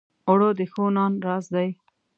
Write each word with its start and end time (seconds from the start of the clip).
اوړه 0.27 0.49
د 0.59 0.61
ښو 0.71 0.85
نان 0.95 1.13
راز 1.25 1.45
دی 1.55 1.69